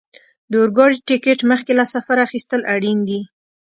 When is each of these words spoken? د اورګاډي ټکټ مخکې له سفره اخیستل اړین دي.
د 0.51 0.53
اورګاډي 0.61 0.99
ټکټ 1.07 1.39
مخکې 1.51 1.71
له 1.79 1.85
سفره 1.93 2.21
اخیستل 2.27 2.61
اړین 2.73 2.99
دي. 3.09 3.21